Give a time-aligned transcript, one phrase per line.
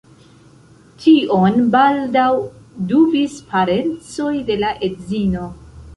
[1.01, 2.25] Tion baldaŭ
[2.93, 5.45] dubis parencoj de la edzino.